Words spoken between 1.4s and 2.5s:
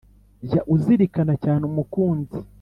cyane umukunzi